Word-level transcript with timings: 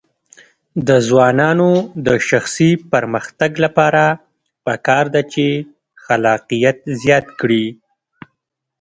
د 0.87 0.89
ځوانانو 1.07 1.69
د 2.05 2.07
شخصي 2.29 2.71
پرمختګ 2.91 3.51
لپاره 3.65 4.03
پکار 4.65 5.05
ده 5.13 5.21
چې 5.33 5.45
خلاقیت 6.03 6.77
زیات 7.01 7.25
کړي. 7.39 7.65